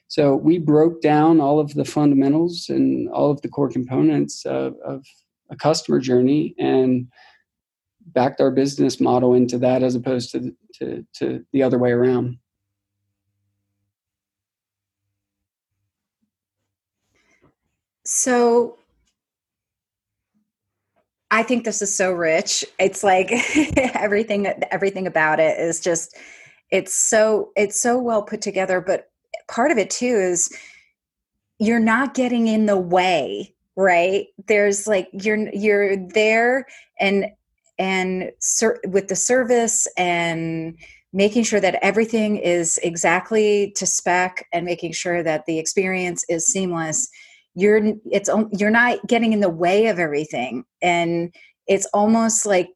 So 0.09 0.35
we 0.35 0.59
broke 0.59 1.01
down 1.03 1.41
all 1.41 1.61
of 1.61 1.75
the 1.75 1.85
fundamentals 1.85 2.69
and 2.69 3.09
all 3.11 3.31
of 3.31 3.41
the 3.43 3.49
core 3.49 3.69
components 3.69 4.45
of, 4.45 4.75
of 4.85 5.05
a 5.51 5.57
customer 5.57 6.01
journey 6.01 6.57
and 6.59 7.07
backed 8.07 8.41
our 8.41 8.51
business 8.51 9.01
model 9.01 9.35
into 9.35 9.59
that 9.59 9.85
as 9.85 9.95
opposed 9.95 10.33
to, 10.33 10.53
to, 10.81 11.07
to 11.15 11.45
the 11.53 11.63
other 11.63 11.79
way 11.79 11.93
around. 11.93 12.39
So 18.11 18.79
I 21.31 21.43
think 21.43 21.65
this 21.67 21.83
is 21.83 21.95
so 21.95 22.11
rich. 22.11 22.65
It's 22.79 23.05
like 23.05 23.31
everything 23.77 24.47
everything 24.71 25.07
about 25.07 25.41
it 25.41 25.61
is 25.61 25.79
just 25.79 26.17
it's 26.71 26.95
so 26.95 27.51
it's 27.55 27.79
so 27.79 27.99
well 27.99 28.23
put 28.23 28.41
together, 28.41 28.81
but 28.81 29.11
part 29.47 29.71
of 29.71 29.77
it 29.77 29.91
too 29.91 30.07
is 30.07 30.51
you're 31.59 31.79
not 31.79 32.15
getting 32.15 32.49
in 32.49 32.65
the 32.65 32.79
way, 32.79 33.55
right? 33.77 34.29
There's 34.47 34.87
like 34.87 35.11
you're 35.13 35.51
you're 35.51 35.95
there 35.95 36.67
and 36.99 37.27
and 37.79 38.33
ser- 38.39 38.81
with 38.87 39.09
the 39.09 39.17
service 39.17 39.87
and 39.99 40.79
making 41.13 41.43
sure 41.43 41.61
that 41.61 41.79
everything 41.83 42.39
is 42.39 42.79
exactly 42.83 43.71
to 43.77 43.85
spec 43.85 44.47
and 44.51 44.65
making 44.65 44.93
sure 44.93 45.23
that 45.23 45.45
the 45.45 45.59
experience 45.59 46.25
is 46.31 46.47
seamless 46.47 47.11
you're 47.59 47.93
it's 48.13 48.31
you're 48.53 48.71
not 48.71 49.05
getting 49.09 49.33
in 49.33 49.41
the 49.41 49.49
way 49.49 49.87
of 49.87 49.99
everything 49.99 50.65
and 50.81 51.35
it's 51.67 51.87
almost 51.87 52.47
like 52.47 52.69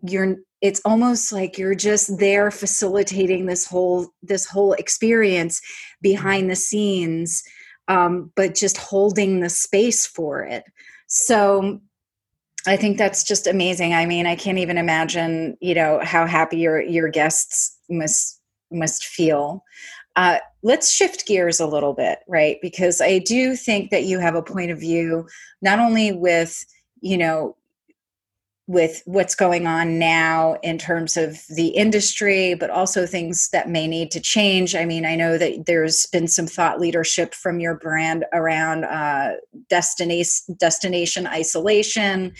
you're 0.00 0.36
it's 0.62 0.80
almost 0.86 1.30
like 1.30 1.58
you're 1.58 1.74
just 1.74 2.18
there 2.18 2.50
facilitating 2.50 3.44
this 3.44 3.66
whole 3.66 4.08
this 4.22 4.46
whole 4.46 4.72
experience 4.72 5.60
behind 6.00 6.50
the 6.50 6.56
scenes 6.56 7.42
um, 7.88 8.32
but 8.34 8.54
just 8.54 8.78
holding 8.78 9.40
the 9.40 9.50
space 9.50 10.06
for 10.06 10.42
it. 10.42 10.64
So 11.06 11.80
i 12.66 12.78
think 12.78 12.96
that's 12.96 13.24
just 13.24 13.46
amazing. 13.46 13.92
I 13.92 14.06
mean 14.06 14.26
i 14.26 14.36
can't 14.36 14.56
even 14.56 14.78
imagine 14.78 15.58
you 15.60 15.74
know 15.74 16.00
how 16.02 16.26
happy 16.26 16.56
your 16.56 16.80
your 16.80 17.10
guests 17.10 17.78
must 17.90 18.40
must 18.72 19.04
feel. 19.04 19.62
Uh, 20.16 20.38
let's 20.64 20.90
shift 20.90 21.26
gears 21.26 21.60
a 21.60 21.66
little 21.66 21.92
bit, 21.92 22.20
right? 22.26 22.56
Because 22.62 23.00
I 23.00 23.18
do 23.18 23.54
think 23.54 23.90
that 23.90 24.04
you 24.04 24.18
have 24.18 24.34
a 24.34 24.42
point 24.42 24.70
of 24.70 24.80
view, 24.80 25.28
not 25.60 25.78
only 25.78 26.10
with, 26.10 26.64
you 27.00 27.18
know, 27.18 27.54
with 28.66 29.02
what's 29.04 29.34
going 29.34 29.66
on 29.66 29.98
now 29.98 30.56
in 30.62 30.78
terms 30.78 31.18
of 31.18 31.42
the 31.50 31.68
industry, 31.68 32.54
but 32.54 32.70
also 32.70 33.06
things 33.06 33.50
that 33.52 33.68
may 33.68 33.86
need 33.86 34.10
to 34.10 34.20
change. 34.20 34.74
I 34.74 34.86
mean, 34.86 35.04
I 35.04 35.16
know 35.16 35.36
that 35.36 35.66
there's 35.66 36.06
been 36.06 36.26
some 36.26 36.46
thought 36.46 36.80
leadership 36.80 37.34
from 37.34 37.60
your 37.60 37.74
brand 37.74 38.24
around 38.32 38.84
uh, 38.84 39.34
destination 39.68 40.56
destination 40.58 41.26
isolation, 41.26 42.32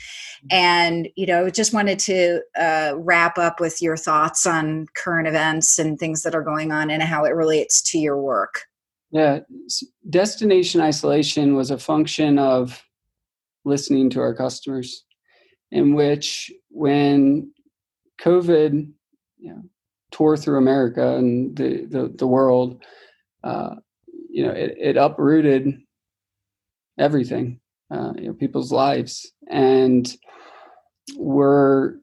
and 0.51 1.09
you 1.15 1.27
know, 1.27 1.51
just 1.51 1.75
wanted 1.75 1.99
to 2.01 2.41
uh, 2.59 2.95
wrap 2.97 3.37
up 3.37 3.61
with 3.61 3.83
your 3.83 3.97
thoughts 3.97 4.47
on 4.47 4.87
current 4.97 5.29
events 5.29 5.79
and 5.79 5.99
things 5.99 6.23
that 6.23 6.35
are 6.35 6.43
going 6.43 6.73
on 6.73 6.89
and 6.89 7.03
how 7.03 7.25
it 7.25 7.35
relates 7.35 7.83
to 7.83 7.99
your 7.99 8.21
work. 8.21 8.63
Yeah, 9.11 9.41
destination 10.09 10.81
isolation 10.81 11.55
was 11.55 11.71
a 11.71 11.79
function 11.79 12.39
of 12.39 12.83
listening 13.67 14.09
to 14.11 14.21
our 14.21 14.35
customers 14.35 15.04
in 15.75 15.95
which 15.95 16.53
when 16.71 17.53
COVID 18.23 18.93
you 19.39 19.51
know, 19.51 19.63
tore 20.13 20.37
through 20.37 20.57
America 20.57 21.17
and 21.17 21.57
the, 21.57 21.85
the, 21.87 22.15
the 22.17 22.27
world, 22.27 22.81
uh, 23.43 23.75
you 24.31 24.47
know, 24.47 24.53
it, 24.53 24.77
it, 24.79 24.97
uprooted 24.97 25.81
everything, 26.97 27.59
uh, 27.93 28.13
you 28.17 28.29
know, 28.29 28.35
people's 28.35 28.71
lives. 28.71 29.33
And 29.51 30.11
we're, 31.17 31.97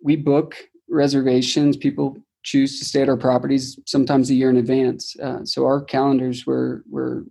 we 0.00 0.14
book 0.14 0.54
reservations, 0.88 1.76
people 1.76 2.16
choose 2.44 2.78
to 2.78 2.84
stay 2.84 3.02
at 3.02 3.08
our 3.08 3.16
properties 3.16 3.78
sometimes 3.84 4.30
a 4.30 4.34
year 4.34 4.48
in 4.48 4.58
advance. 4.58 5.16
Uh, 5.20 5.44
so 5.44 5.64
our 5.64 5.82
calendars 5.82 6.46
were, 6.46 6.84
were 6.88 7.24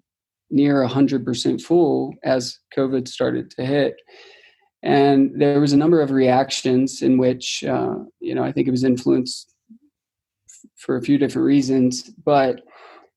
near 0.50 0.86
100% 0.86 1.62
full 1.62 2.14
as 2.24 2.60
COVID 2.78 3.08
started 3.08 3.50
to 3.52 3.66
hit 3.66 3.96
and 4.84 5.32
there 5.40 5.60
was 5.60 5.74
a 5.74 5.78
number 5.78 6.02
of 6.02 6.12
reactions 6.12 7.02
in 7.02 7.18
which 7.18 7.64
uh, 7.64 7.96
you 8.20 8.36
know 8.36 8.44
i 8.44 8.52
think 8.52 8.68
it 8.68 8.72
was 8.72 8.84
influenced 8.84 9.52
for 10.82 10.98
a 10.98 11.02
few 11.02 11.18
different 11.18 11.46
reasons. 11.46 12.10
But 12.24 12.62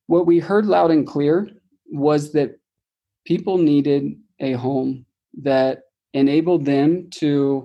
what 0.06 0.26
we 0.26 0.38
heard 0.38 0.66
loud 0.66 0.90
and 0.90 1.06
clear 1.06 1.48
was 1.86 2.32
that 2.32 2.58
people 3.26 3.58
needed 3.58 4.16
a 4.40 4.52
home 4.52 5.06
that 5.42 5.82
enabled 6.12 6.64
them 6.64 7.08
to 7.10 7.64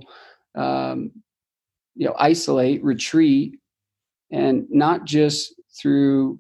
um, 0.56 1.12
you 1.96 2.08
know 2.08 2.16
isolate 2.18 2.84
retreat 2.84 3.60
and 4.32 4.66
not 4.70 5.06
just 5.06 5.54
through 5.80 6.40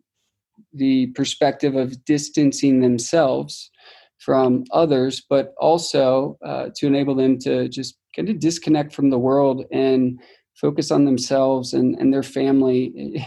the 0.73 1.07
perspective 1.07 1.75
of 1.75 2.03
distancing 2.05 2.79
themselves 2.79 3.69
from 4.19 4.65
others, 4.71 5.23
but 5.29 5.53
also 5.59 6.37
uh, 6.45 6.69
to 6.75 6.87
enable 6.87 7.15
them 7.15 7.39
to 7.39 7.69
just 7.69 7.97
kind 8.15 8.29
of 8.29 8.39
disconnect 8.39 8.93
from 8.93 9.09
the 9.09 9.19
world 9.19 9.65
and 9.71 10.19
focus 10.59 10.91
on 10.91 11.05
themselves 11.05 11.73
and, 11.73 11.95
and 11.99 12.13
their 12.13 12.23
family. 12.23 13.25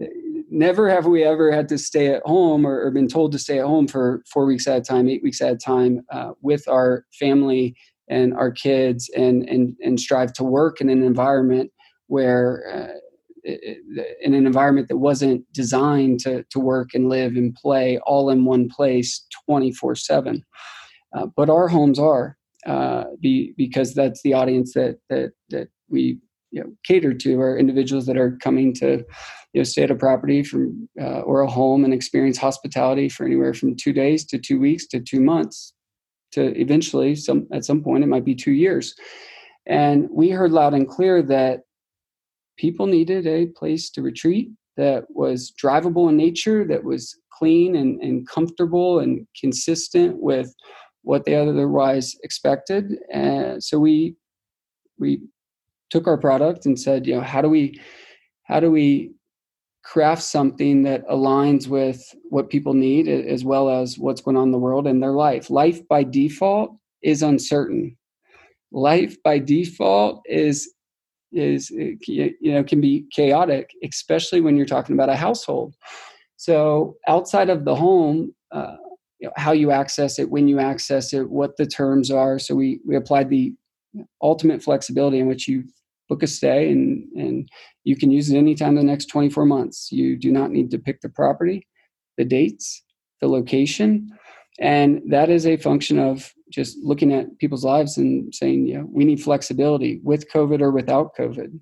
Never 0.50 0.88
have 0.88 1.06
we 1.06 1.24
ever 1.24 1.50
had 1.50 1.68
to 1.70 1.78
stay 1.78 2.08
at 2.08 2.22
home 2.24 2.66
or, 2.66 2.84
or, 2.84 2.90
been 2.90 3.08
told 3.08 3.32
to 3.32 3.38
stay 3.38 3.58
at 3.58 3.64
home 3.64 3.88
for 3.88 4.22
four 4.30 4.44
weeks 4.44 4.66
at 4.68 4.78
a 4.78 4.80
time, 4.82 5.08
eight 5.08 5.22
weeks 5.22 5.40
at 5.40 5.52
a 5.52 5.56
time 5.56 6.02
uh, 6.12 6.32
with 6.42 6.68
our 6.68 7.06
family 7.18 7.74
and 8.08 8.34
our 8.34 8.52
kids 8.52 9.10
and, 9.16 9.48
and, 9.48 9.74
and 9.82 9.98
strive 9.98 10.32
to 10.34 10.44
work 10.44 10.80
in 10.80 10.90
an 10.90 11.02
environment 11.02 11.70
where 12.06 12.62
uh, 12.72 12.98
in 13.44 14.34
an 14.34 14.46
environment 14.46 14.88
that 14.88 14.96
wasn't 14.96 15.44
designed 15.52 16.18
to, 16.20 16.42
to 16.50 16.58
work 16.58 16.94
and 16.94 17.08
live 17.08 17.36
and 17.36 17.54
play 17.54 17.98
all 18.06 18.30
in 18.30 18.44
one 18.44 18.68
place 18.68 19.26
24 19.46 19.94
7 19.94 20.44
uh, 21.14 21.26
but 21.36 21.50
our 21.50 21.68
homes 21.68 21.98
are 21.98 22.36
uh, 22.66 23.04
be, 23.20 23.52
because 23.56 23.94
that's 23.94 24.22
the 24.22 24.32
audience 24.32 24.72
that 24.74 24.98
that 25.10 25.32
that 25.50 25.68
we 25.88 26.18
you 26.50 26.62
know, 26.62 26.72
cater 26.84 27.12
to 27.12 27.40
are 27.40 27.58
individuals 27.58 28.06
that 28.06 28.16
are 28.16 28.38
coming 28.40 28.72
to 28.72 29.04
you 29.52 29.60
know 29.60 29.64
stay 29.64 29.82
at 29.82 29.90
a 29.90 29.94
property 29.94 30.42
from 30.42 30.88
uh, 31.00 31.20
or 31.20 31.40
a 31.40 31.50
home 31.50 31.84
and 31.84 31.92
experience 31.92 32.38
hospitality 32.38 33.08
for 33.08 33.26
anywhere 33.26 33.52
from 33.52 33.76
two 33.76 33.92
days 33.92 34.24
to 34.24 34.38
two 34.38 34.58
weeks 34.58 34.86
to 34.86 35.00
two 35.00 35.20
months 35.20 35.74
to 36.32 36.58
eventually 36.60 37.14
some 37.14 37.46
at 37.52 37.64
some 37.64 37.82
point 37.82 38.04
it 38.04 38.08
might 38.08 38.24
be 38.24 38.34
two 38.34 38.52
years. 38.52 38.94
And 39.66 40.08
we 40.10 40.30
heard 40.30 40.52
loud 40.52 40.74
and 40.74 40.88
clear 40.88 41.22
that 41.22 41.60
people 42.56 42.86
needed 42.86 43.26
a 43.26 43.46
place 43.46 43.90
to 43.90 44.02
retreat 44.02 44.50
that 44.76 45.04
was 45.10 45.52
drivable 45.62 46.08
in 46.08 46.16
nature, 46.16 46.64
that 46.66 46.84
was 46.84 47.18
clean 47.32 47.76
and, 47.76 48.00
and 48.00 48.28
comfortable 48.28 49.00
and 49.00 49.26
consistent 49.38 50.20
with 50.20 50.54
what 51.02 51.24
they 51.24 51.34
otherwise 51.34 52.16
expected. 52.22 52.96
And 53.12 53.62
so 53.62 53.78
we 53.78 54.16
we 54.98 55.20
took 55.90 56.06
our 56.06 56.16
product 56.16 56.66
and 56.66 56.78
said, 56.78 57.06
you 57.06 57.14
know, 57.14 57.20
how 57.20 57.42
do 57.42 57.48
we 57.48 57.80
how 58.44 58.60
do 58.60 58.70
we 58.70 59.12
craft 59.84 60.22
something 60.22 60.82
that 60.82 61.06
aligns 61.08 61.68
with 61.68 62.02
what 62.30 62.48
people 62.48 62.72
need 62.72 63.06
as 63.06 63.44
well 63.44 63.68
as 63.68 63.98
what's 63.98 64.22
going 64.22 64.36
on 64.36 64.44
in 64.44 64.52
the 64.52 64.58
world 64.58 64.86
and 64.86 65.02
their 65.02 65.12
life. 65.12 65.50
Life 65.50 65.86
by 65.88 66.02
default 66.02 66.74
is 67.02 67.22
uncertain. 67.22 67.96
Life 68.72 69.22
by 69.22 69.38
default 69.38 70.22
is 70.24 70.73
is 71.34 71.70
eh, 71.78 71.92
you 72.06 72.52
know 72.52 72.64
can 72.64 72.80
be 72.80 73.06
chaotic 73.12 73.70
especially 73.82 74.40
when 74.40 74.56
you're 74.56 74.66
talking 74.66 74.94
about 74.94 75.08
a 75.08 75.16
household. 75.16 75.74
So 76.36 76.96
outside 77.08 77.50
of 77.50 77.64
the 77.64 77.74
home 77.74 78.34
uh, 78.52 78.76
you 79.18 79.28
know, 79.28 79.32
how 79.36 79.52
you 79.52 79.70
access 79.70 80.18
it 80.18 80.30
when 80.30 80.48
you 80.48 80.58
access 80.58 81.12
it 81.12 81.30
what 81.30 81.56
the 81.56 81.66
terms 81.66 82.10
are 82.10 82.38
so 82.38 82.54
we 82.54 82.80
we 82.86 82.96
applied 82.96 83.30
the 83.30 83.54
ultimate 84.22 84.62
flexibility 84.62 85.18
in 85.18 85.26
which 85.26 85.46
you 85.48 85.64
book 86.08 86.22
a 86.22 86.26
stay 86.26 86.70
and 86.70 87.06
and 87.16 87.48
you 87.84 87.96
can 87.96 88.10
use 88.10 88.30
it 88.30 88.36
anytime 88.36 88.74
the 88.74 88.82
next 88.82 89.06
24 89.06 89.44
months. 89.44 89.92
You 89.92 90.16
do 90.16 90.32
not 90.32 90.50
need 90.50 90.70
to 90.70 90.78
pick 90.78 91.00
the 91.00 91.08
property 91.08 91.66
the 92.16 92.24
dates 92.24 92.82
the 93.20 93.28
location 93.28 94.10
and 94.58 95.02
that 95.08 95.30
is 95.30 95.46
a 95.46 95.56
function 95.56 95.98
of 95.98 96.32
just 96.50 96.78
looking 96.78 97.12
at 97.12 97.38
people's 97.38 97.64
lives 97.64 97.96
and 97.96 98.32
saying, 98.34 98.66
know, 98.78 98.88
we 98.90 99.04
need 99.04 99.22
flexibility 99.22 100.00
with 100.04 100.30
COVID 100.30 100.60
or 100.60 100.70
without 100.70 101.16
COVID. 101.16 101.58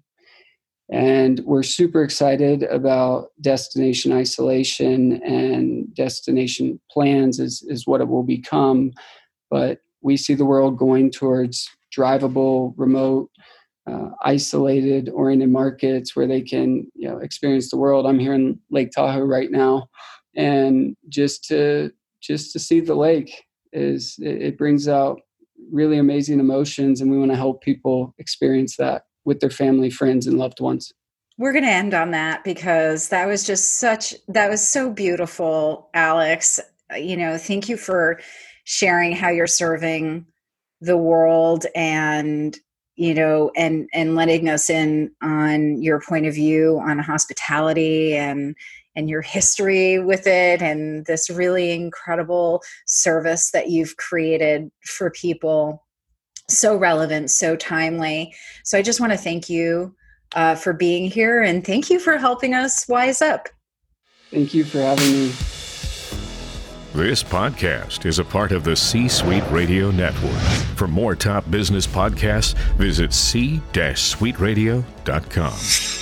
And 0.91 1.41
we're 1.47 1.63
super 1.63 2.03
excited 2.03 2.65
about 2.65 3.29
destination 3.41 4.13
isolation 4.13 5.23
and 5.23 5.95
destination 5.95 6.79
plans 6.91 7.39
is, 7.39 7.65
is 7.69 7.87
what 7.87 8.03
it 8.03 8.09
will 8.09 8.25
become. 8.25 8.93
But 9.51 9.79
we 10.03 10.19
see 10.19 10.35
the 10.35 10.45
world 10.45 10.77
going 10.77 11.11
towards 11.11 11.67
drivable, 11.97 12.75
remote, 12.77 13.31
uh, 13.91 14.11
isolated, 14.23 15.09
oriented 15.09 15.51
markets 15.51 16.15
where 16.15 16.27
they 16.27 16.43
can 16.43 16.87
you 16.95 17.09
know, 17.09 17.19
experience 17.19 17.71
the 17.71 17.79
world. 17.79 18.07
I'm 18.07 18.19
here 18.19 18.35
in 18.35 18.61
Lake 18.71 18.91
Tahoe 18.91 19.21
right 19.21 19.51
now. 19.51 19.89
And 20.37 20.97
just 21.09 21.45
to 21.49 21.91
just 22.23 22.53
to 22.53 22.59
see 22.59 22.81
the 22.81 22.95
lake 22.95 23.45
is 23.73 24.17
it 24.21 24.57
brings 24.57 24.89
out 24.89 25.21
really 25.71 25.99
amazing 25.99 26.41
emotions 26.41 27.01
and 27.01 27.11
we 27.11 27.19
want 27.19 27.31
to 27.31 27.37
help 27.37 27.63
people 27.63 28.15
experience 28.19 28.77
that 28.77 29.05
with 29.25 29.41
their 29.41 29.51
family 29.51 29.91
friends 29.91 30.27
and 30.27 30.39
loved 30.39 30.61
ones. 30.61 30.93
We're 31.39 31.53
going 31.53 31.65
to 31.65 31.71
end 31.71 31.95
on 31.95 32.11
that 32.11 32.45
because 32.45 33.09
that 33.09 33.27
was 33.27 33.47
just 33.47 33.79
such 33.79 34.15
that 34.29 34.51
was 34.51 34.67
so 34.67 34.91
beautiful 34.91 35.91
alex. 35.95 36.61
You 36.97 37.17
know 37.17 37.39
thank 37.39 37.69
you 37.69 37.77
for 37.77 38.21
sharing 38.65 39.13
how 39.13 39.31
you're 39.31 39.47
serving 39.47 40.27
the 40.81 40.97
world 40.97 41.65
and 41.75 42.59
you 42.97 43.15
know 43.15 43.51
and 43.57 43.89
and 43.95 44.15
letting 44.15 44.49
us 44.49 44.69
in 44.69 45.11
on 45.23 45.81
your 45.81 46.01
point 46.01 46.27
of 46.27 46.35
view 46.35 46.79
on 46.85 46.99
hospitality 46.99 48.15
and 48.15 48.55
and 48.95 49.09
your 49.09 49.23
history 49.23 49.99
with 49.99 50.27
it 50.27 50.63
and 50.63 51.07
this 51.07 51.31
really 51.31 51.71
incredible 51.71 52.63
service 52.87 53.51
that 53.53 53.71
you've 53.71 53.97
created 53.97 54.71
for 54.85 55.11
people 55.11 55.85
so 56.49 56.77
relevant 56.77 57.31
so 57.31 57.57
timely 57.57 58.35
so 58.65 58.77
i 58.77 58.83
just 58.83 59.01
want 59.01 59.13
to 59.13 59.19
thank 59.19 59.49
you 59.49 59.95
uh, 60.35 60.55
for 60.55 60.73
being 60.73 61.11
here 61.11 61.43
and 61.43 61.67
thank 61.67 61.91
you 61.91 61.99
for 61.99 62.17
helping 62.17 62.55
us 62.55 62.89
wise 62.89 63.23
up 63.23 63.49
thank 64.31 64.55
you 64.55 64.65
for 64.65 64.79
having 64.79 65.13
me 65.13 65.33
this 66.95 67.23
podcast 67.23 68.05
is 68.05 68.19
a 68.19 68.25
part 68.25 68.53
of 68.53 68.65
the 68.65 68.77
C 68.77 69.09
Suite 69.09 69.51
Radio 69.51 69.91
Network. 69.91 70.43
For 70.77 70.87
more 70.87 71.17
top 71.17 71.51
business 71.51 71.87
podcasts, 71.87 72.55
visit 72.75 73.15
c-suiteradio.com. 73.15 76.02